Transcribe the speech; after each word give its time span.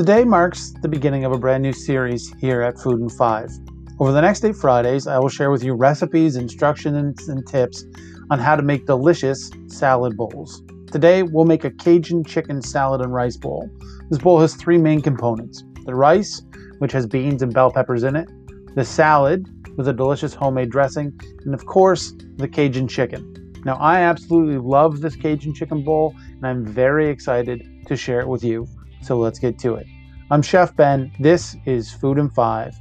Today 0.00 0.24
marks 0.24 0.72
the 0.80 0.88
beginning 0.88 1.26
of 1.26 1.32
a 1.32 1.38
brand 1.38 1.62
new 1.62 1.74
series 1.74 2.32
here 2.40 2.62
at 2.62 2.78
Food 2.78 3.02
in 3.02 3.10
Five. 3.10 3.50
Over 3.98 4.12
the 4.12 4.22
next 4.22 4.42
eight 4.46 4.56
Fridays, 4.56 5.06
I 5.06 5.18
will 5.18 5.28
share 5.28 5.50
with 5.50 5.62
you 5.62 5.74
recipes, 5.74 6.36
instructions, 6.36 7.28
and 7.28 7.46
tips 7.46 7.84
on 8.30 8.38
how 8.38 8.56
to 8.56 8.62
make 8.62 8.86
delicious 8.86 9.50
salad 9.66 10.16
bowls. 10.16 10.62
Today, 10.90 11.22
we'll 11.22 11.44
make 11.44 11.64
a 11.64 11.70
Cajun 11.70 12.24
chicken 12.24 12.62
salad 12.62 13.02
and 13.02 13.12
rice 13.12 13.36
bowl. 13.36 13.68
This 14.08 14.18
bowl 14.18 14.40
has 14.40 14.54
three 14.54 14.78
main 14.78 15.02
components 15.02 15.64
the 15.84 15.94
rice, 15.94 16.40
which 16.78 16.92
has 16.92 17.06
beans 17.06 17.42
and 17.42 17.52
bell 17.52 17.70
peppers 17.70 18.02
in 18.02 18.16
it, 18.16 18.26
the 18.74 18.86
salad 18.86 19.46
with 19.76 19.86
a 19.86 19.92
delicious 19.92 20.32
homemade 20.32 20.70
dressing, 20.70 21.12
and 21.44 21.52
of 21.52 21.66
course, 21.66 22.14
the 22.36 22.48
Cajun 22.48 22.88
chicken. 22.88 23.52
Now, 23.66 23.74
I 23.74 24.00
absolutely 24.00 24.56
love 24.56 25.02
this 25.02 25.14
Cajun 25.14 25.52
chicken 25.52 25.84
bowl, 25.84 26.14
and 26.38 26.46
I'm 26.46 26.64
very 26.64 27.10
excited 27.10 27.62
to 27.86 27.96
share 27.96 28.20
it 28.20 28.28
with 28.28 28.42
you. 28.42 28.66
So 29.02 29.18
let's 29.18 29.38
get 29.38 29.58
to 29.60 29.74
it. 29.76 29.86
I'm 30.30 30.42
Chef 30.42 30.76
Ben. 30.76 31.10
This 31.18 31.56
is 31.64 31.90
Food 31.90 32.18
in 32.18 32.28
Five, 32.28 32.74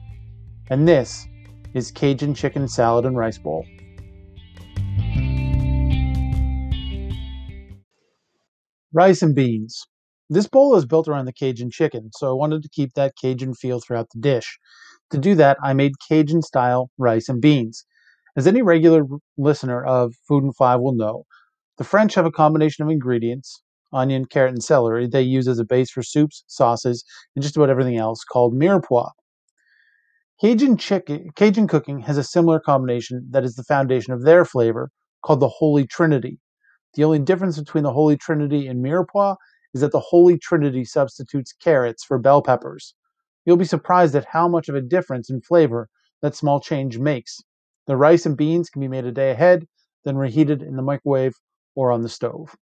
and 0.70 0.86
this 0.86 1.26
is 1.74 1.92
Cajun 1.92 2.36
chicken 2.36 2.68
salad 2.68 3.06
and 3.06 3.18
rice 3.18 3.38
bowl. 3.38 3.66
Rice 8.92 9.22
and 9.22 9.34
beans. 9.34 9.88
This 10.30 10.48
bowl 10.48 10.76
is 10.76 10.86
built 10.86 11.08
around 11.08 11.26
the 11.26 11.34
Cajun 11.34 11.72
chicken, 11.72 12.10
so 12.14 12.30
I 12.30 12.34
wanted 12.34 12.64
to 12.64 12.70
keep 12.70 12.94
that 12.96 13.14
Cajun 13.20 13.54
feel 13.54 13.80
throughout 13.80 14.10
the 14.14 14.20
dish. 14.20 14.60
To 15.12 15.18
do 15.18 15.36
that, 15.36 15.58
I 15.64 15.74
made 15.74 15.94
Cajun 16.08 16.42
style 16.42 16.92
rice 16.98 17.30
and 17.30 17.42
beans. 17.42 17.86
As 18.36 18.46
any 18.46 18.62
regular 18.62 19.06
listener 19.38 19.84
of 19.84 20.14
Food 20.28 20.44
in 20.44 20.52
Five 20.52 20.82
will 20.82 20.96
know, 20.96 21.24
the 21.78 21.86
French 21.86 22.14
have 22.16 22.26
a 22.26 22.32
combination 22.32 22.84
of 22.84 22.92
ingredients 22.92 23.64
onion, 23.92 24.26
carrot, 24.26 24.54
and 24.54 24.64
celery 24.64 25.08
they 25.08 25.22
use 25.22 25.48
as 25.48 25.60
a 25.60 25.66
base 25.66 25.90
for 25.90 26.04
soups, 26.04 26.44
sauces, 26.48 27.04
and 27.36 27.44
just 27.44 27.58
about 27.58 27.70
everything 27.70 27.98
else 27.98 28.24
called 28.24 28.54
mirepoix. 28.54 29.10
Cajun, 30.42 30.78
chicken, 30.78 31.30
Cajun 31.36 31.68
cooking 31.68 32.00
has 32.00 32.18
a 32.18 32.24
similar 32.24 32.60
combination 32.60 33.28
that 33.30 33.44
is 33.44 33.56
the 33.56 33.64
foundation 33.64 34.14
of 34.14 34.24
their 34.24 34.46
flavor 34.46 34.90
called 35.22 35.42
the 35.42 35.50
Holy 35.50 35.86
Trinity. 35.86 36.40
The 36.94 37.04
only 37.04 37.20
difference 37.20 37.60
between 37.60 37.84
the 37.84 37.94
Holy 37.94 38.16
Trinity 38.16 38.68
and 38.68 38.84
mirepoix 38.84 39.36
is 39.74 39.82
that 39.82 39.92
the 39.92 40.00
Holy 40.00 40.38
Trinity 40.38 40.86
substitutes 40.86 41.54
carrots 41.54 42.04
for 42.04 42.18
bell 42.18 42.42
peppers. 42.42 42.96
You'll 43.46 43.58
be 43.58 43.66
surprised 43.66 44.16
at 44.16 44.26
how 44.26 44.48
much 44.48 44.70
of 44.70 44.76
a 44.76 44.82
difference 44.82 45.30
in 45.30 45.42
flavor 45.42 45.90
that 46.22 46.36
small 46.36 46.60
change 46.60 46.98
makes. 46.98 47.42
The 47.88 47.98
rice 47.98 48.26
and 48.26 48.38
beans 48.38 48.70
can 48.70 48.80
be 48.80 48.88
made 48.88 49.06
a 49.06 49.12
day 49.12 49.32
ahead, 49.32 49.68
then 50.06 50.18
reheated 50.18 50.62
in 50.62 50.76
the 50.76 50.82
microwave 50.82 51.34
or 51.76 51.92
on 51.92 52.02
the 52.02 52.10
stove. 52.10 52.56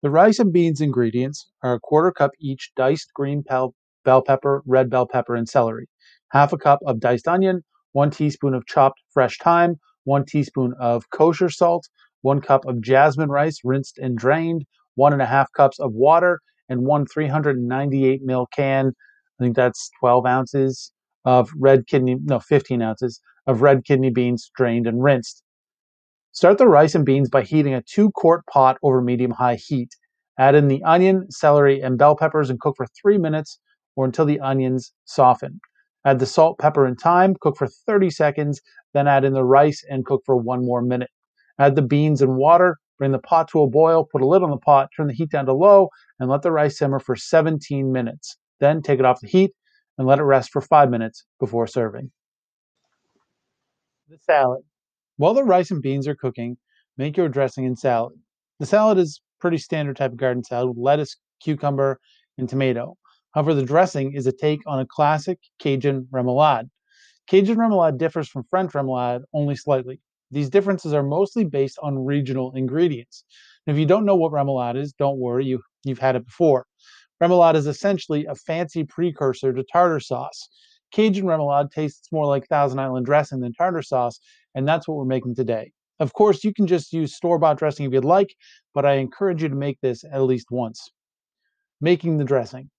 The 0.00 0.10
rice 0.10 0.38
and 0.38 0.52
beans 0.52 0.80
ingredients 0.80 1.50
are 1.60 1.74
a 1.74 1.80
quarter 1.80 2.12
cup 2.12 2.30
each 2.38 2.70
diced 2.76 3.12
green 3.14 3.42
bell 3.42 4.22
pepper, 4.22 4.62
red 4.64 4.90
bell 4.90 5.08
pepper, 5.08 5.34
and 5.34 5.48
celery, 5.48 5.88
half 6.30 6.52
a 6.52 6.56
cup 6.56 6.78
of 6.86 7.00
diced 7.00 7.26
onion, 7.26 7.64
one 7.90 8.12
teaspoon 8.12 8.54
of 8.54 8.64
chopped 8.64 9.00
fresh 9.12 9.38
thyme, 9.38 9.80
one 10.04 10.24
teaspoon 10.24 10.72
of 10.78 11.10
kosher 11.10 11.48
salt, 11.48 11.88
one 12.22 12.40
cup 12.40 12.64
of 12.64 12.80
jasmine 12.80 13.28
rice 13.28 13.58
rinsed 13.64 13.98
and 13.98 14.16
drained, 14.16 14.66
one 14.94 15.12
and 15.12 15.20
a 15.20 15.26
half 15.26 15.50
cups 15.52 15.80
of 15.80 15.92
water, 15.92 16.38
and 16.68 16.86
one 16.86 17.04
398 17.04 18.24
ml 18.24 18.46
can. 18.54 18.92
I 19.40 19.42
think 19.42 19.56
that's 19.56 19.90
12 19.98 20.26
ounces 20.26 20.92
of 21.24 21.50
red 21.56 21.88
kidney, 21.88 22.18
no, 22.22 22.38
15 22.38 22.82
ounces 22.82 23.20
of 23.48 23.62
red 23.62 23.84
kidney 23.84 24.10
beans 24.10 24.48
drained 24.56 24.86
and 24.86 25.02
rinsed. 25.02 25.42
Start 26.32 26.58
the 26.58 26.68
rice 26.68 26.94
and 26.94 27.04
beans 27.04 27.28
by 27.28 27.42
heating 27.42 27.74
a 27.74 27.82
two 27.82 28.10
quart 28.12 28.44
pot 28.46 28.76
over 28.82 29.00
medium 29.00 29.32
high 29.32 29.56
heat. 29.56 29.90
Add 30.38 30.54
in 30.54 30.68
the 30.68 30.82
onion, 30.84 31.30
celery, 31.30 31.80
and 31.80 31.98
bell 31.98 32.16
peppers 32.16 32.50
and 32.50 32.60
cook 32.60 32.76
for 32.76 32.86
three 32.86 33.18
minutes 33.18 33.58
or 33.96 34.04
until 34.04 34.24
the 34.24 34.38
onions 34.38 34.92
soften. 35.04 35.60
Add 36.04 36.20
the 36.20 36.26
salt, 36.26 36.58
pepper, 36.58 36.86
and 36.86 36.98
thyme, 36.98 37.34
cook 37.40 37.56
for 37.56 37.66
30 37.66 38.10
seconds, 38.10 38.60
then 38.94 39.08
add 39.08 39.24
in 39.24 39.32
the 39.32 39.44
rice 39.44 39.82
and 39.90 40.06
cook 40.06 40.22
for 40.24 40.36
one 40.36 40.64
more 40.64 40.80
minute. 40.80 41.10
Add 41.58 41.74
the 41.74 41.82
beans 41.82 42.22
and 42.22 42.36
water, 42.36 42.76
bring 42.98 43.10
the 43.10 43.18
pot 43.18 43.48
to 43.48 43.62
a 43.62 43.68
boil, 43.68 44.04
put 44.04 44.22
a 44.22 44.26
lid 44.26 44.42
on 44.42 44.50
the 44.50 44.58
pot, 44.58 44.90
turn 44.96 45.08
the 45.08 45.14
heat 45.14 45.30
down 45.30 45.46
to 45.46 45.52
low, 45.52 45.88
and 46.20 46.30
let 46.30 46.42
the 46.42 46.52
rice 46.52 46.78
simmer 46.78 47.00
for 47.00 47.16
17 47.16 47.90
minutes. 47.90 48.38
Then 48.60 48.80
take 48.82 49.00
it 49.00 49.04
off 49.04 49.20
the 49.20 49.28
heat 49.28 49.50
and 49.96 50.06
let 50.06 50.20
it 50.20 50.24
rest 50.24 50.50
for 50.52 50.60
five 50.60 50.88
minutes 50.88 51.24
before 51.40 51.66
serving. 51.66 52.12
The 54.08 54.18
salad. 54.24 54.67
While 55.18 55.34
the 55.34 55.42
rice 55.42 55.72
and 55.72 55.82
beans 55.82 56.06
are 56.06 56.14
cooking, 56.14 56.58
make 56.96 57.16
your 57.16 57.28
dressing 57.28 57.66
and 57.66 57.76
salad. 57.76 58.14
The 58.60 58.66
salad 58.66 58.98
is 58.98 59.20
pretty 59.40 59.58
standard 59.58 59.96
type 59.96 60.12
of 60.12 60.16
garden 60.16 60.44
salad 60.44 60.68
with 60.68 60.78
lettuce, 60.78 61.16
cucumber, 61.42 61.98
and 62.38 62.48
tomato. 62.48 62.96
However, 63.32 63.52
the 63.52 63.64
dressing 63.64 64.14
is 64.14 64.28
a 64.28 64.32
take 64.32 64.60
on 64.64 64.78
a 64.78 64.86
classic 64.86 65.40
Cajun 65.58 66.06
remoulade. 66.12 66.70
Cajun 67.26 67.56
remoulade 67.56 67.98
differs 67.98 68.28
from 68.28 68.44
French 68.48 68.72
remoulade 68.72 69.22
only 69.34 69.56
slightly. 69.56 70.00
These 70.30 70.50
differences 70.50 70.94
are 70.94 71.02
mostly 71.02 71.44
based 71.44 71.80
on 71.82 72.04
regional 72.04 72.52
ingredients. 72.54 73.24
And 73.66 73.74
if 73.74 73.80
you 73.80 73.86
don't 73.86 74.04
know 74.04 74.14
what 74.14 74.30
remoulade 74.30 74.76
is, 74.76 74.92
don't 74.92 75.18
worry, 75.18 75.46
you, 75.46 75.60
you've 75.84 75.98
had 75.98 76.14
it 76.14 76.26
before. 76.26 76.64
Remoulade 77.20 77.56
is 77.56 77.66
essentially 77.66 78.24
a 78.26 78.36
fancy 78.36 78.84
precursor 78.84 79.52
to 79.52 79.64
tartar 79.64 79.98
sauce. 79.98 80.48
Cajun 80.92 81.24
remoulade 81.24 81.72
tastes 81.72 82.12
more 82.12 82.26
like 82.26 82.46
Thousand 82.46 82.78
Island 82.78 83.04
dressing 83.04 83.40
than 83.40 83.52
tartar 83.52 83.82
sauce, 83.82 84.20
and 84.54 84.66
that's 84.66 84.86
what 84.88 84.96
we're 84.96 85.04
making 85.04 85.34
today. 85.34 85.72
Of 86.00 86.12
course, 86.12 86.44
you 86.44 86.54
can 86.54 86.66
just 86.66 86.92
use 86.92 87.16
store-bought 87.16 87.58
dressing 87.58 87.86
if 87.86 87.92
you'd 87.92 88.04
like, 88.04 88.34
but 88.74 88.86
I 88.86 88.94
encourage 88.94 89.42
you 89.42 89.48
to 89.48 89.54
make 89.54 89.80
this 89.80 90.04
at 90.04 90.22
least 90.22 90.50
once. 90.50 90.90
Making 91.80 92.18
the 92.18 92.24
dressing. 92.24 92.70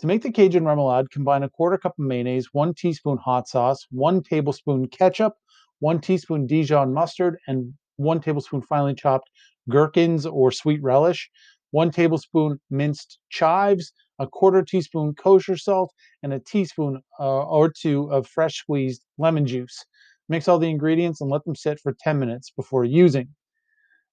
To 0.00 0.06
make 0.06 0.22
the 0.22 0.32
Cajun 0.32 0.64
remoulade, 0.64 1.10
combine 1.10 1.42
a 1.42 1.48
quarter 1.48 1.78
cup 1.78 1.94
of 1.98 2.04
mayonnaise, 2.04 2.48
one 2.52 2.74
teaspoon 2.74 3.18
hot 3.18 3.48
sauce, 3.48 3.86
one 3.90 4.22
tablespoon 4.22 4.88
ketchup, 4.88 5.34
one 5.78 6.00
teaspoon 6.00 6.46
Dijon 6.46 6.92
mustard, 6.92 7.38
and 7.46 7.74
one 7.96 8.20
tablespoon 8.20 8.62
finely 8.62 8.94
chopped 8.94 9.30
gherkins 9.68 10.26
or 10.26 10.50
sweet 10.50 10.82
relish, 10.82 11.30
one 11.70 11.90
tablespoon 11.90 12.58
minced 12.70 13.18
chives, 13.30 13.92
a 14.18 14.26
quarter 14.26 14.62
teaspoon 14.62 15.14
kosher 15.14 15.56
salt, 15.56 15.92
and 16.22 16.32
a 16.32 16.40
teaspoon 16.40 17.00
uh, 17.20 17.42
or 17.44 17.70
two 17.70 18.10
of 18.12 18.26
fresh 18.26 18.56
squeezed 18.58 19.02
lemon 19.18 19.46
juice. 19.46 19.84
Mix 20.28 20.48
all 20.48 20.58
the 20.58 20.70
ingredients 20.70 21.20
and 21.20 21.30
let 21.30 21.44
them 21.44 21.54
sit 21.54 21.80
for 21.80 21.94
10 22.00 22.18
minutes 22.18 22.50
before 22.50 22.84
using. 22.84 23.28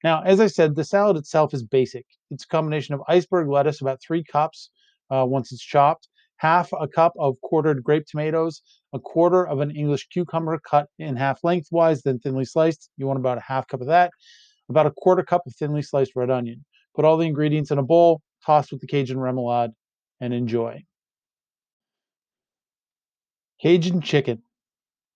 Now, 0.03 0.23
as 0.23 0.39
I 0.39 0.47
said, 0.47 0.75
the 0.75 0.83
salad 0.83 1.17
itself 1.17 1.53
is 1.53 1.63
basic. 1.63 2.05
It's 2.31 2.43
a 2.43 2.47
combination 2.47 2.95
of 2.95 3.01
iceberg 3.07 3.47
lettuce, 3.47 3.81
about 3.81 4.01
three 4.01 4.23
cups 4.23 4.69
uh, 5.11 5.25
once 5.25 5.51
it's 5.51 5.63
chopped, 5.63 6.07
half 6.37 6.71
a 6.79 6.87
cup 6.87 7.13
of 7.19 7.39
quartered 7.41 7.83
grape 7.83 8.05
tomatoes, 8.07 8.61
a 8.93 8.99
quarter 8.99 9.47
of 9.47 9.59
an 9.59 9.71
English 9.71 10.07
cucumber 10.09 10.59
cut 10.59 10.87
in 10.97 11.15
half 11.15 11.43
lengthwise, 11.43 12.01
then 12.01 12.19
thinly 12.19 12.45
sliced. 12.45 12.89
You 12.97 13.05
want 13.05 13.19
about 13.19 13.37
a 13.37 13.41
half 13.41 13.67
cup 13.67 13.81
of 13.81 13.87
that, 13.87 14.11
about 14.69 14.87
a 14.87 14.91
quarter 14.91 15.23
cup 15.23 15.43
of 15.45 15.55
thinly 15.55 15.81
sliced 15.81 16.15
red 16.15 16.31
onion. 16.31 16.65
Put 16.95 17.05
all 17.05 17.17
the 17.17 17.27
ingredients 17.27 17.71
in 17.71 17.77
a 17.77 17.83
bowl, 17.83 18.21
toss 18.45 18.71
with 18.71 18.81
the 18.81 18.87
Cajun 18.87 19.17
remoulade, 19.17 19.71
and 20.19 20.33
enjoy. 20.33 20.83
Cajun 23.61 24.01
chicken. 24.01 24.41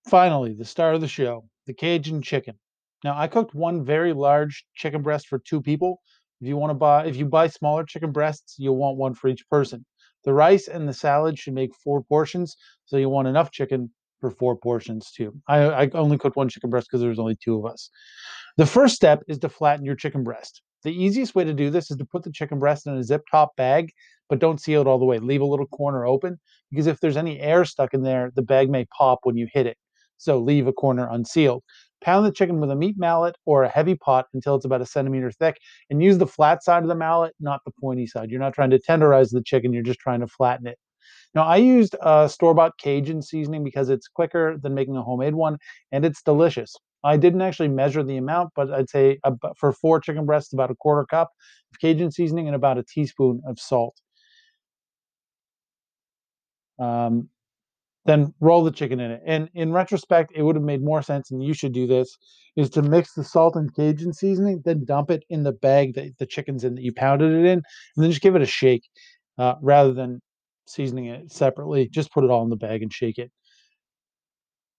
Finally, 0.08 0.54
the 0.54 0.66
star 0.66 0.94
of 0.94 1.02
the 1.02 1.08
show, 1.08 1.44
the 1.66 1.74
Cajun 1.74 2.22
chicken. 2.22 2.54
Now, 3.04 3.18
I 3.18 3.28
cooked 3.28 3.56
one 3.56 3.84
very 3.84 4.14
large 4.14 4.64
chicken 4.76 5.02
breast 5.02 5.28
for 5.28 5.40
two 5.40 5.62
people. 5.62 6.00
If 6.42 6.48
you 6.48 6.58
want 6.58 6.70
to 6.70 6.76
buy, 6.76 7.06
if 7.08 7.16
you 7.16 7.26
buy 7.26 7.48
smaller 7.48 7.84
chicken 7.84 8.12
breasts, 8.12 8.56
you'll 8.60 8.78
want 8.78 8.98
one 8.98 9.16
for 9.16 9.30
each 9.30 9.48
person. 9.50 9.84
The 10.24 10.34
rice 10.34 10.68
and 10.68 10.88
the 10.88 10.94
salad 10.94 11.40
should 11.40 11.56
make 11.56 11.74
four 11.84 12.04
portions, 12.04 12.56
so 12.86 12.98
you 12.98 13.10
want 13.10 13.28
enough 13.28 13.52
chicken 13.52 13.90
for 14.20 14.30
four 14.30 14.56
portions 14.56 15.12
too. 15.12 15.34
I, 15.48 15.58
I 15.58 15.90
only 15.94 16.20
cooked 16.20 16.36
one 16.36 16.50
chicken 16.50 16.70
breast 16.70 16.88
because 16.88 17.02
there 17.02 17.10
was 17.10 17.20
only 17.20 17.38
two 17.44 17.58
of 17.58 17.72
us. 17.72 17.90
The 18.58 18.66
first 18.66 18.96
step 18.96 19.24
is 19.28 19.40
to 19.40 19.50
flatten 19.50 19.86
your 19.86 19.96
chicken 19.96 20.24
breast. 20.24 20.62
The 20.84 20.92
easiest 20.92 21.34
way 21.34 21.46
to 21.46 21.54
do 21.54 21.72
this 21.72 21.90
is 21.90 21.98
to 21.98 22.06
put 22.06 22.24
the 22.24 22.32
chicken 22.32 22.60
breast 22.60 22.86
in 22.86 22.96
a 22.96 23.04
zip 23.04 23.24
top 23.30 23.56
bag, 23.56 23.92
but 24.30 24.40
don't 24.40 24.62
seal 24.62 24.82
it 24.82 24.88
all 24.88 25.00
the 25.00 25.06
way. 25.06 25.18
Leave 25.18 25.42
a 25.42 25.46
little 25.46 25.66
corner 25.68 26.06
open 26.06 26.40
because 26.70 26.86
if 26.86 27.00
there's 27.00 27.18
any 27.18 27.40
air 27.40 27.66
stuck 27.66 27.96
in 27.96 28.04
there, 28.04 28.32
the 28.36 28.44
bag 28.44 28.70
may 28.70 28.86
pop 28.86 29.20
when 29.24 29.36
you 29.36 29.48
hit 29.52 29.66
it. 29.66 29.78
So 30.18 30.40
leave 30.40 30.68
a 30.68 30.74
corner 30.74 31.08
unsealed. 31.10 31.64
Pound 32.02 32.26
the 32.26 32.32
chicken 32.32 32.60
with 32.60 32.70
a 32.70 32.76
meat 32.76 32.96
mallet 32.98 33.36
or 33.46 33.64
a 33.64 33.70
heavy 33.70 33.96
pot 33.96 34.28
until 34.34 34.56
it's 34.56 34.66
about 34.66 34.82
a 34.82 34.86
centimeter 34.86 35.32
thick 35.32 35.58
and 35.90 36.04
use 36.04 36.18
the 36.18 36.28
flat 36.28 36.64
side 36.64 36.84
of 36.84 36.90
the 36.90 36.96
mallet, 36.96 37.34
not 37.40 37.62
the 37.66 37.72
pointy 37.80 38.06
side. 38.06 38.30
You're 38.30 38.40
not 38.40 38.54
trying 38.54 38.70
to 38.72 38.80
tenderize 38.80 39.32
the 39.32 39.42
chicken, 39.42 39.74
you're 39.74 39.84
just 39.84 40.00
trying 40.00 40.20
to 40.20 40.28
flatten 40.28 40.68
it. 40.68 40.78
Now, 41.34 41.44
I 41.44 41.58
used 41.58 41.96
a 42.02 42.30
store 42.30 42.54
bought 42.54 42.78
Cajun 42.78 43.22
seasoning 43.22 43.64
because 43.64 43.90
it's 43.90 44.08
quicker 44.08 44.58
than 44.62 44.74
making 44.74 44.96
a 44.96 45.04
homemade 45.04 45.36
one 45.36 45.58
and 45.92 46.06
it's 46.06 46.22
delicious. 46.22 46.76
I 47.04 47.18
didn't 47.18 47.42
actually 47.42 47.68
measure 47.68 48.04
the 48.04 48.18
amount, 48.18 48.52
but 48.56 48.72
I'd 48.72 48.90
say 48.90 49.20
for 49.58 49.72
four 49.72 50.00
chicken 50.00 50.26
breasts, 50.26 50.54
about 50.54 50.72
a 50.72 50.76
quarter 50.76 51.06
cup 51.06 51.32
of 51.72 51.80
Cajun 51.80 52.12
seasoning 52.12 52.48
and 52.48 52.56
about 52.56 52.78
a 52.78 52.84
teaspoon 52.84 53.42
of 53.48 53.60
salt. 53.60 53.96
Um, 56.80 57.30
then 58.06 58.34
roll 58.40 58.64
the 58.64 58.72
chicken 58.72 59.00
in 59.00 59.12
it. 59.12 59.22
And 59.26 59.50
in 59.56 59.72
retrospect, 59.74 60.32
it 60.36 60.44
would 60.44 60.56
have 60.56 60.64
made 60.64 60.84
more 60.84 61.02
sense, 61.02 61.32
and 61.32 61.44
you 61.44 61.54
should 61.54 61.74
do 61.74 61.88
this, 61.88 62.18
is 62.56 62.70
to 62.72 62.82
mix 62.82 63.14
the 63.14 63.24
salt 63.24 63.56
and 63.56 63.74
Cajun 63.74 64.14
seasoning, 64.14 64.62
then 64.64 64.86
dump 64.86 65.12
it 65.12 65.24
in 65.30 65.44
the 65.44 65.54
bag 65.54 65.96
that 65.96 66.18
the 66.20 66.26
chicken's 66.26 66.64
in 66.64 66.76
that 66.76 66.84
you 66.84 66.94
pounded 66.94 67.32
it 67.32 67.46
in, 67.46 67.62
and 67.96 68.04
then 68.04 68.12
just 68.12 68.22
give 68.22 68.36
it 68.36 68.42
a 68.42 68.46
shake. 68.46 68.84
uh, 69.38 69.56
rather 69.62 69.94
than 69.94 70.22
seasoning 70.68 71.06
it 71.06 71.32
separately. 71.32 71.88
Just 71.90 72.12
put 72.12 72.24
it 72.24 72.30
all 72.30 72.44
in 72.44 72.50
the 72.50 72.56
bag 72.56 72.82
and 72.82 72.92
shake 72.94 73.18
it. 73.18 73.32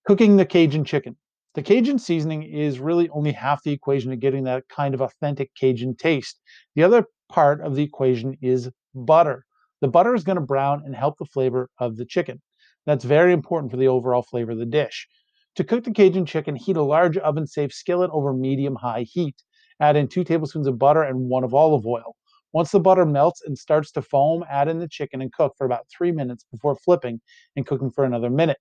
Cooking 0.07 0.37
the 0.37 0.47
Cajun 0.47 0.85
chicken. 0.85 1.17
The 1.55 1.63
Cajun 1.63 1.99
seasoning 1.99 2.43
is 2.43 2.79
really 2.79 3.09
only 3.11 3.33
half 3.33 3.63
the 3.63 3.73
equation 3.73 4.11
to 4.11 4.17
getting 4.17 4.45
that 4.45 4.65
kind 4.69 4.95
of 4.95 5.01
authentic 5.01 5.51
Cajun 5.59 5.97
taste. 5.97 6.41
The 6.75 6.83
other 6.83 7.07
part 7.31 7.61
of 7.63 7.75
the 7.75 7.83
equation 7.83 8.37
is 8.43 8.69
butter. 8.95 9.45
The 9.81 9.89
butter 9.89 10.15
is 10.15 10.25
going 10.25 10.37
to 10.37 10.43
brown 10.43 10.83
and 10.85 10.95
help 10.95 11.17
the 11.19 11.25
flavor 11.25 11.69
of 11.79 11.97
the 11.97 12.05
chicken. 12.05 12.41
That's 12.87 13.05
very 13.05 13.33
important 13.33 13.71
for 13.73 13.77
the 13.77 13.89
overall 13.89 14.23
flavor 14.23 14.53
of 14.53 14.59
the 14.59 14.67
dish. 14.67 15.09
To 15.57 15.65
cook 15.65 15.85
the 15.85 15.93
Cajun 15.93 16.27
chicken, 16.27 16.55
heat 16.55 16.77
a 16.77 16.83
large 16.83 17.17
oven 17.19 17.47
safe 17.47 17.73
skillet 17.73 18.11
over 18.13 18.33
medium 18.33 18.77
high 18.77 19.03
heat. 19.03 19.35
Add 19.81 19.97
in 19.97 20.09
two 20.09 20.25
tablespoons 20.25 20.67
of 20.67 20.79
butter 20.79 21.03
and 21.03 21.29
one 21.29 21.45
of 21.45 21.55
olive 21.55 21.87
oil. 21.87 22.15
Once 22.53 22.71
the 22.71 22.81
butter 22.81 23.05
melts 23.05 23.43
and 23.45 23.59
starts 23.59 23.91
to 23.93 24.03
foam, 24.03 24.45
add 24.49 24.69
in 24.69 24.79
the 24.79 24.89
chicken 24.89 25.21
and 25.21 25.33
cook 25.33 25.55
for 25.59 25.67
about 25.67 25.87
three 25.91 26.13
minutes 26.13 26.47
before 26.51 26.77
flipping 26.77 27.21
and 27.57 27.67
cooking 27.67 27.91
for 27.91 28.05
another 28.05 28.31
minute. 28.31 28.59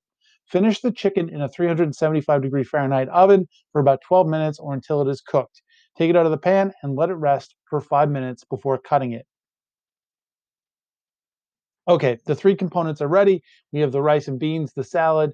Finish 0.47 0.81
the 0.81 0.91
chicken 0.91 1.29
in 1.29 1.41
a 1.41 1.49
375 1.49 2.41
degree 2.41 2.63
Fahrenheit 2.63 3.09
oven 3.09 3.47
for 3.71 3.79
about 3.79 4.01
12 4.01 4.27
minutes 4.27 4.59
or 4.59 4.73
until 4.73 5.01
it 5.01 5.09
is 5.09 5.21
cooked. 5.21 5.61
Take 5.97 6.09
it 6.09 6.15
out 6.15 6.25
of 6.25 6.31
the 6.31 6.37
pan 6.37 6.73
and 6.81 6.95
let 6.95 7.09
it 7.09 7.15
rest 7.15 7.55
for 7.69 7.79
five 7.79 8.09
minutes 8.09 8.43
before 8.43 8.77
cutting 8.77 9.13
it. 9.13 9.25
Okay, 11.87 12.17
the 12.25 12.35
three 12.35 12.55
components 12.55 13.01
are 13.01 13.07
ready. 13.07 13.41
We 13.71 13.79
have 13.81 13.91
the 13.91 14.01
rice 14.01 14.27
and 14.27 14.39
beans, 14.39 14.73
the 14.73 14.83
salad 14.83 15.33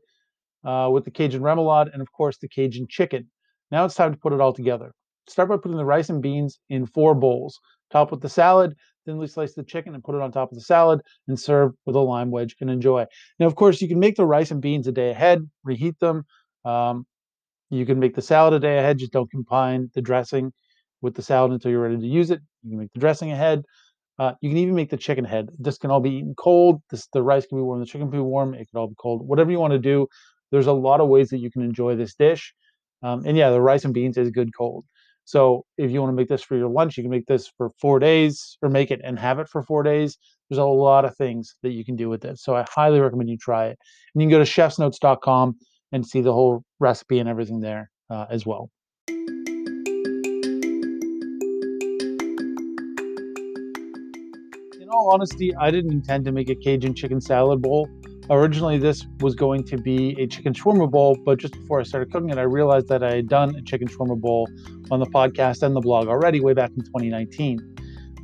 uh, 0.66 0.90
with 0.92 1.06
the 1.06 1.12
Cajun 1.12 1.42
remoulade, 1.42 1.92
and 1.94 2.02
of 2.02 2.12
course 2.12 2.38
the 2.38 2.50
Cajun 2.50 2.88
chicken. 2.90 3.30
Now 3.72 3.86
it's 3.86 3.96
time 3.96 4.14
to 4.14 4.20
put 4.20 4.34
it 4.34 4.42
all 4.42 4.54
together. 4.54 4.92
Start 5.28 5.50
by 5.50 5.58
putting 5.58 5.78
the 5.78 5.86
rice 5.86 6.10
and 6.10 6.22
beans 6.22 6.60
in 6.70 6.86
four 6.86 7.16
bowls. 7.16 7.60
Top 7.92 8.12
with 8.12 8.22
the 8.22 8.30
salad, 8.30 8.76
thinly 9.06 9.28
slice 9.28 9.54
the 9.54 9.64
chicken 9.64 9.96
and 9.96 10.04
put 10.04 10.16
it 10.16 10.22
on 10.22 10.32
top 10.32 10.52
of 10.52 10.58
the 10.58 10.64
salad 10.64 11.02
and 11.28 11.40
serve 11.40 11.72
with 11.86 11.96
a 11.96 12.00
lime 12.00 12.32
wedge 12.32 12.56
and 12.60 12.70
enjoy. 12.70 13.06
Now, 13.40 13.48
of 13.48 13.56
course, 13.56 13.82
you 13.82 13.88
can 13.88 14.00
make 14.00 14.16
the 14.16 14.26
rice 14.26 14.52
and 14.52 14.62
beans 14.62 14.88
a 14.88 14.92
day 14.92 15.12
ahead, 15.12 15.50
reheat 15.64 16.00
them. 16.00 16.26
Um, 16.66 17.06
you 17.70 17.86
can 17.86 18.00
make 18.00 18.16
the 18.16 18.22
salad 18.22 18.54
a 18.54 18.60
day 18.60 18.78
ahead, 18.78 18.98
just 19.00 19.14
don't 19.14 19.32
combine 19.32 19.90
the 19.96 20.02
dressing 20.02 20.52
with 21.02 21.16
the 21.16 21.22
salad 21.22 21.52
until 21.52 21.72
you're 21.72 21.82
ready 21.82 21.98
to 21.98 22.08
use 22.08 22.32
it. 22.32 22.42
You 22.64 22.72
can 22.72 22.80
make 22.80 22.94
the 22.94 23.00
dressing 23.00 23.32
ahead. 23.32 23.64
Uh, 24.22 24.36
you 24.40 24.52
can 24.52 24.58
even 24.60 24.76
make 24.76 24.92
the 24.92 24.98
chicken 24.98 25.26
head. 25.26 25.50
This 25.58 25.80
can 25.80 25.90
all 25.90 26.00
be 26.00 26.12
eaten 26.12 26.36
cold. 26.36 26.80
This, 26.92 27.08
the 27.12 27.24
rice 27.24 27.48
can 27.48 27.58
be 27.58 27.64
warm, 27.64 27.80
the 27.80 27.88
chicken 27.88 28.02
can 28.02 28.20
be 28.20 28.24
warm. 28.24 28.54
It 28.54 28.70
can 28.70 28.78
all 28.78 28.86
be 28.86 28.96
cold. 29.00 29.28
Whatever 29.28 29.50
you 29.50 29.60
want 29.60 29.74
to 29.74 29.80
do. 29.80 30.08
There's 30.52 30.68
a 30.68 30.74
lot 30.74 31.02
of 31.02 31.08
ways 31.08 31.30
that 31.30 31.40
you 31.40 31.50
can 31.50 31.64
enjoy 31.64 31.96
this 31.96 32.14
dish. 32.14 32.54
Um, 33.02 33.24
and 33.26 33.36
yeah, 33.36 33.50
the 33.50 33.60
rice 33.60 33.84
and 33.84 33.96
beans 33.96 34.18
is 34.18 34.30
good 34.30 34.52
cold. 34.56 34.86
So 35.26 35.66
if 35.80 35.90
you 35.90 36.00
want 36.02 36.12
to 36.12 36.16
make 36.16 36.28
this 36.28 36.44
for 36.44 36.56
your 36.56 36.70
lunch, 36.70 36.98
you 36.98 37.04
can 37.04 37.10
make 37.10 37.26
this 37.26 37.52
for 37.58 37.72
four 37.82 37.98
days 37.98 38.60
or 38.62 38.70
make 38.70 38.92
it 38.92 39.02
and 39.04 39.18
have 39.18 39.40
it 39.40 39.50
for 39.50 39.64
four 39.64 39.82
days. 39.82 40.20
There's 40.50 40.60
a 40.60 40.66
lot 40.66 41.04
of 41.04 41.16
things 41.16 41.56
that 41.64 41.72
you 41.72 41.84
can 41.84 41.96
do 41.96 42.08
with 42.08 42.22
this. 42.22 42.44
So 42.44 42.56
I 42.56 42.64
highly 42.70 43.00
recommend 43.00 43.28
you 43.28 43.38
try 43.38 43.70
it. 43.70 43.80
And 44.14 44.22
you 44.22 44.28
can 44.28 44.38
go 44.38 44.44
to 44.44 44.52
chefsnotes.com 44.52 45.58
and 45.94 46.06
see 46.06 46.22
the 46.22 46.34
whole 46.34 46.64
recipe 46.80 47.18
and 47.18 47.28
everything 47.28 47.60
there 47.60 47.90
uh, 48.12 48.28
as 48.30 48.46
well. 48.46 48.70
All 54.92 55.12
honesty, 55.12 55.56
I 55.56 55.72
didn't 55.72 55.92
intend 55.92 56.26
to 56.26 56.32
make 56.32 56.50
a 56.50 56.56
Cajun 56.56 56.94
chicken 56.94 57.22
salad 57.22 57.62
bowl. 57.62 57.90
Originally, 58.30 58.78
this 58.78 59.06
was 59.20 59.36
going 59.36 59.64
to 59.66 59.78
be 59.78 60.16
a 60.20 60.28
chicken 60.28 60.54
shawarma 60.54 60.90
bowl, 60.90 61.18
but 61.26 61.40
just 61.40 61.54
before 61.54 61.80
I 61.80 61.84
started 61.84 62.12
cooking 62.12 62.30
it, 62.30 62.38
I 62.38 62.44
realized 62.44 62.88
that 62.88 63.04
I 63.04 63.16
had 63.16 63.28
done 63.28 63.56
a 63.56 63.62
chicken 63.62 63.88
shawarma 63.88 64.20
bowl 64.20 64.48
on 64.90 65.00
the 65.00 65.06
podcast 65.06 65.64
and 65.64 65.76
the 65.76 65.82
blog 65.82 66.08
already 66.08 66.40
way 66.40 66.54
back 66.54 66.70
in 66.72 66.84
2019. 66.84 67.78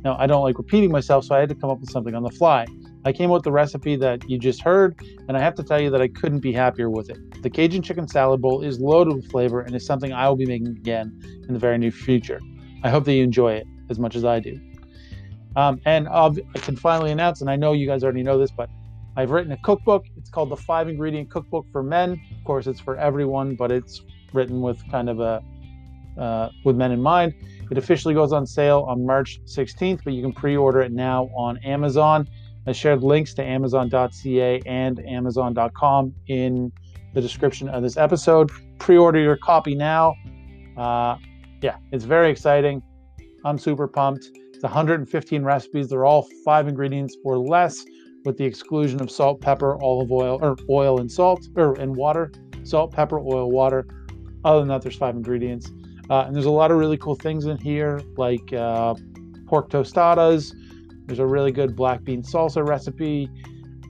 Now, 0.04 0.16
I 0.18 0.26
don't 0.26 0.42
like 0.42 0.58
repeating 0.58 0.90
myself, 0.90 1.24
so 1.24 1.34
I 1.34 1.40
had 1.40 1.48
to 1.48 1.54
come 1.54 1.70
up 1.70 1.80
with 1.80 1.90
something 1.90 2.14
on 2.14 2.22
the 2.22 2.30
fly. 2.30 2.66
I 3.04 3.12
came 3.12 3.30
up 3.30 3.34
with 3.34 3.44
the 3.44 3.52
recipe 3.52 3.96
that 3.96 4.28
you 4.28 4.38
just 4.38 4.62
heard, 4.62 5.00
and 5.28 5.36
I 5.36 5.40
have 5.40 5.54
to 5.56 5.62
tell 5.62 5.80
you 5.80 5.90
that 5.90 6.00
I 6.00 6.08
couldn't 6.08 6.40
be 6.40 6.52
happier 6.52 6.90
with 6.90 7.10
it. 7.10 7.42
The 7.42 7.50
Cajun 7.50 7.82
chicken 7.82 8.08
salad 8.08 8.40
bowl 8.40 8.62
is 8.62 8.80
loaded 8.80 9.14
with 9.14 9.30
flavor 9.30 9.60
and 9.60 9.74
is 9.74 9.86
something 9.86 10.12
I 10.12 10.28
will 10.28 10.36
be 10.36 10.46
making 10.46 10.68
again 10.68 11.18
in 11.46 11.54
the 11.54 11.58
very 11.58 11.78
near 11.78 11.90
future. 11.90 12.40
I 12.84 12.90
hope 12.90 13.04
that 13.04 13.12
you 13.14 13.24
enjoy 13.24 13.54
it 13.54 13.66
as 13.90 13.98
much 13.98 14.14
as 14.14 14.24
I 14.24 14.40
do. 14.40 14.58
Um, 15.58 15.80
and 15.86 16.08
I 16.08 16.30
can 16.54 16.76
finally 16.76 17.10
announce, 17.10 17.40
and 17.40 17.50
I 17.50 17.56
know 17.56 17.72
you 17.72 17.84
guys 17.84 18.04
already 18.04 18.22
know 18.22 18.38
this, 18.38 18.52
but 18.52 18.70
I've 19.16 19.32
written 19.32 19.50
a 19.50 19.56
cookbook. 19.56 20.04
It's 20.16 20.30
called 20.30 20.50
the 20.50 20.56
Five 20.56 20.88
Ingredient 20.88 21.30
Cookbook 21.30 21.66
for 21.72 21.82
Men. 21.82 22.12
Of 22.12 22.44
course, 22.44 22.68
it's 22.68 22.78
for 22.78 22.96
everyone, 22.96 23.56
but 23.56 23.72
it's 23.72 24.02
written 24.32 24.60
with 24.60 24.80
kind 24.88 25.10
of 25.10 25.18
a 25.18 25.42
uh, 26.16 26.50
with 26.64 26.76
men 26.76 26.92
in 26.92 27.02
mind. 27.02 27.34
It 27.72 27.76
officially 27.76 28.14
goes 28.14 28.32
on 28.32 28.46
sale 28.46 28.86
on 28.88 29.04
March 29.04 29.40
16th, 29.46 30.04
but 30.04 30.12
you 30.12 30.22
can 30.22 30.32
pre-order 30.32 30.80
it 30.80 30.92
now 30.92 31.24
on 31.36 31.58
Amazon. 31.64 32.28
I 32.68 32.72
shared 32.72 33.02
links 33.02 33.34
to 33.34 33.44
Amazon.ca 33.44 34.62
and 34.64 35.04
Amazon.com 35.08 36.14
in 36.28 36.70
the 37.14 37.20
description 37.20 37.68
of 37.68 37.82
this 37.82 37.96
episode. 37.96 38.52
Pre-order 38.78 39.18
your 39.18 39.36
copy 39.36 39.74
now. 39.74 40.14
Uh, 40.76 41.16
yeah, 41.62 41.78
it's 41.90 42.04
very 42.04 42.30
exciting. 42.30 42.80
I'm 43.44 43.58
super 43.58 43.88
pumped. 43.88 44.30
It's 44.58 44.64
115 44.64 45.44
recipes. 45.44 45.88
They're 45.88 46.04
all 46.04 46.26
five 46.44 46.66
ingredients 46.66 47.16
or 47.22 47.38
less 47.38 47.84
with 48.24 48.36
the 48.38 48.44
exclusion 48.44 49.00
of 49.00 49.08
salt, 49.08 49.40
pepper, 49.40 49.80
olive 49.80 50.10
oil, 50.10 50.40
or 50.42 50.56
oil 50.68 50.98
and 50.98 51.08
salt, 51.08 51.46
or 51.54 51.78
and 51.78 51.94
water. 51.94 52.32
Salt, 52.64 52.90
pepper, 52.90 53.20
oil, 53.20 53.52
water. 53.52 53.86
Other 54.44 54.58
than 54.58 54.68
that, 54.70 54.82
there's 54.82 54.96
five 54.96 55.14
ingredients. 55.14 55.70
Uh, 56.10 56.24
and 56.26 56.34
there's 56.34 56.46
a 56.46 56.50
lot 56.50 56.72
of 56.72 56.76
really 56.76 56.96
cool 56.96 57.14
things 57.14 57.46
in 57.46 57.56
here, 57.58 58.00
like 58.16 58.52
uh, 58.52 58.96
pork 59.46 59.70
tostadas. 59.70 60.52
There's 61.06 61.20
a 61.20 61.26
really 61.26 61.52
good 61.52 61.76
black 61.76 62.02
bean 62.02 62.24
salsa 62.24 62.66
recipe. 62.66 63.30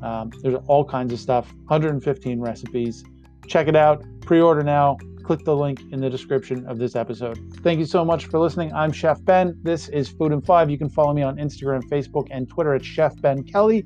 Um, 0.03 0.31
there's 0.43 0.57
all 0.67 0.85
kinds 0.85 1.15
of 1.15 1.19
stuff. 1.19 1.51
115 1.69 2.41
recipes. 2.43 3.05
Check 3.47 3.69
it 3.69 3.77
out. 3.77 4.05
Pre-order 4.21 4.63
now. 4.63 4.99
Click 5.29 5.45
the 5.45 5.55
link 5.55 5.83
in 5.93 6.01
the 6.01 6.09
description 6.09 6.67
of 6.67 6.79
this 6.79 6.97
episode. 6.97 7.39
Thank 7.57 7.79
you 7.81 7.85
so 7.85 8.03
much 8.03 8.25
for 8.29 8.39
listening. 8.39 8.73
I'm 8.73 8.91
Chef 8.91 9.23
Ben. 9.27 9.59
This 9.63 9.91
is 9.91 10.09
Food 10.09 10.33
in 10.33 10.41
Five. 10.41 10.71
You 10.71 10.79
can 10.79 10.89
follow 10.89 11.13
me 11.13 11.21
on 11.21 11.37
Instagram, 11.37 11.83
Facebook, 11.91 12.29
and 12.31 12.49
Twitter 12.49 12.73
at 12.75 12.83
Chef 12.83 13.15
Ben 13.21 13.43
Kelly. 13.43 13.85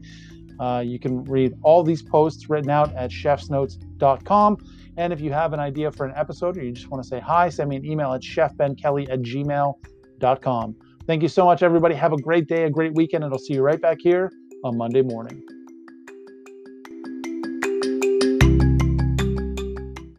Uh, 0.61 0.85
you 0.87 1.01
can 1.01 1.25
read 1.25 1.55
all 1.65 1.83
these 1.83 2.01
posts 2.01 2.49
written 2.49 2.71
out 2.71 2.95
at 2.95 3.11
chefsnotes.com. 3.11 4.57
And 4.97 5.13
if 5.13 5.21
you 5.21 5.33
have 5.33 5.53
an 5.53 5.59
idea 5.59 5.91
for 5.91 6.07
an 6.07 6.15
episode 6.15 6.57
or 6.57 6.63
you 6.63 6.71
just 6.71 6.91
want 6.91 7.03
to 7.03 7.09
say 7.09 7.19
hi, 7.19 7.49
send 7.49 7.71
me 7.71 7.75
an 7.75 7.85
email 7.85 8.13
at 8.13 8.21
chefbenkelly 8.21 9.11
at 9.11 9.23
gmail.com. 9.23 10.77
Thank 11.09 11.23
you 11.23 11.29
so 11.29 11.45
much, 11.45 11.65
everybody. 11.65 11.97
Have 11.97 12.13
a 12.13 12.19
great 12.19 12.47
day, 12.47 12.67
a 12.67 12.71
great 12.71 12.95
weekend, 12.95 13.25
and 13.25 13.33
I'll 13.33 13.41
see 13.41 13.55
you 13.55 13.63
right 13.63 13.81
back 13.81 13.99
here 14.01 14.31
on 14.63 14.79
Monday 14.79 15.03
morning. 15.03 15.43